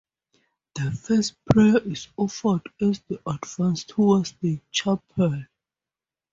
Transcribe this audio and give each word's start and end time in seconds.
The 0.73 0.91
first 0.93 1.35
prayer 1.45 1.77
is 1.77 2.07
offered 2.17 2.67
as 2.81 3.01
they 3.01 3.19
advance 3.27 3.83
towards 3.83 4.31
the 4.41 4.59
chapel. 4.71 5.43